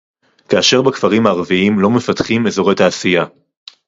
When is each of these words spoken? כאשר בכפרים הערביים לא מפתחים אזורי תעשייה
כאשר 0.49 0.81
בכפרים 0.81 1.27
הערביים 1.27 1.79
לא 1.79 1.89
מפתחים 1.89 2.47
אזורי 2.47 2.75
תעשייה 2.75 3.25